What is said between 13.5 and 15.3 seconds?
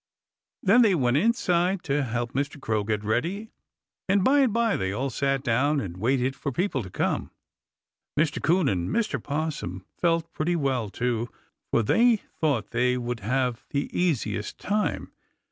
the easiest time.